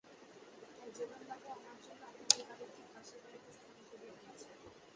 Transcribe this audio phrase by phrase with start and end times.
[0.71, 4.57] তাই যোগেনবাবু আমার জন্য আপনাদের বাড়ির ঠিক পাশের বাড়িতেই স্থান করিয়া দিয়াছেন।